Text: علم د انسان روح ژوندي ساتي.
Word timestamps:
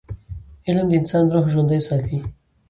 علم 0.67 0.85
د 0.89 0.93
انسان 1.01 1.23
روح 1.33 1.45
ژوندي 1.53 1.79
ساتي. 1.87 2.17